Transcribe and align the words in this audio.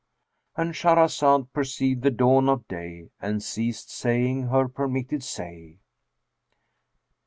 "—And 0.57 0.73
Shahrazad 0.73 1.53
perceived 1.53 2.01
the 2.01 2.09
dawn 2.09 2.49
of 2.49 2.67
day 2.67 3.11
and 3.21 3.43
ceased 3.43 3.91
saying 3.91 4.47
her 4.47 4.67
permitted 4.67 5.23
say. 5.23 5.77